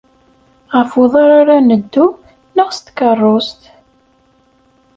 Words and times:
Ɣef 0.75 0.91
uḍar 1.03 1.29
ara 1.39 1.57
neddu 1.59 2.05
neɣ 2.55 2.69
s 2.75 2.77
tkeṛṛust? 2.79 3.61